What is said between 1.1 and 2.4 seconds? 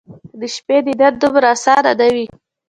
دومره اسانه ،نه وي